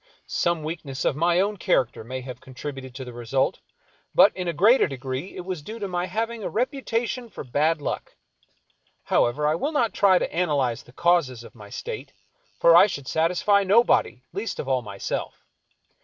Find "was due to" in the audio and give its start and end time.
5.45-5.87